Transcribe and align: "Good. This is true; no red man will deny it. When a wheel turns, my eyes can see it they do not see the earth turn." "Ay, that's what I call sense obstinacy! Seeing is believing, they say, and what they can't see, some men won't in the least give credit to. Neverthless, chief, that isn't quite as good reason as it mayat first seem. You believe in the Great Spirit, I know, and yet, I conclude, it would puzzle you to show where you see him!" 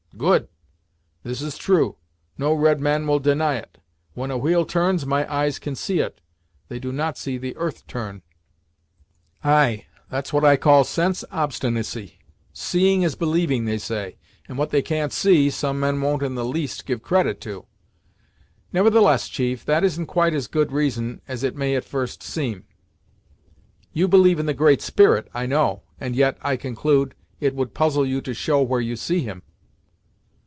"Good. 0.17 0.49
This 1.23 1.41
is 1.41 1.57
true; 1.57 1.95
no 2.37 2.53
red 2.53 2.79
man 2.79 3.07
will 3.07 3.17
deny 3.17 3.55
it. 3.55 3.79
When 4.13 4.29
a 4.29 4.37
wheel 4.37 4.65
turns, 4.65 5.03
my 5.05 5.25
eyes 5.33 5.57
can 5.57 5.73
see 5.73 5.99
it 5.99 6.21
they 6.67 6.77
do 6.77 6.91
not 6.91 7.17
see 7.17 7.37
the 7.39 7.55
earth 7.55 7.87
turn." 7.87 8.21
"Ay, 9.43 9.87
that's 10.11 10.31
what 10.31 10.43
I 10.45 10.57
call 10.57 10.83
sense 10.83 11.23
obstinacy! 11.31 12.19
Seeing 12.53 13.01
is 13.01 13.15
believing, 13.15 13.65
they 13.65 13.79
say, 13.79 14.17
and 14.47 14.59
what 14.59 14.69
they 14.69 14.83
can't 14.83 15.11
see, 15.13 15.49
some 15.49 15.79
men 15.79 15.99
won't 16.01 16.21
in 16.21 16.35
the 16.35 16.45
least 16.45 16.85
give 16.85 17.01
credit 17.01 17.41
to. 17.41 17.65
Neverthless, 18.73 19.27
chief, 19.27 19.65
that 19.65 19.83
isn't 19.83 20.05
quite 20.05 20.35
as 20.35 20.45
good 20.45 20.71
reason 20.71 21.21
as 21.27 21.41
it 21.43 21.55
mayat 21.55 21.85
first 21.85 22.21
seem. 22.21 22.65
You 23.91 24.07
believe 24.07 24.37
in 24.39 24.45
the 24.45 24.53
Great 24.53 24.81
Spirit, 24.83 25.29
I 25.33 25.47
know, 25.47 25.83
and 25.99 26.15
yet, 26.15 26.37
I 26.43 26.57
conclude, 26.57 27.15
it 27.39 27.55
would 27.55 27.73
puzzle 27.73 28.05
you 28.05 28.21
to 28.21 28.33
show 28.35 28.61
where 28.61 28.81
you 28.81 28.95
see 28.95 29.21
him!" 29.21 29.41